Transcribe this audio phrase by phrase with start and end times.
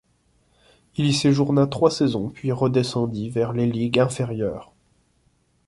[0.95, 4.73] Il y séjourna trois saisons puis redescendit vers les ligues inférieures.